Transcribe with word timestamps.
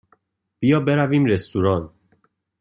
بیا 0.59 0.79
برویم 0.79 1.25
رستوران. 1.25 1.91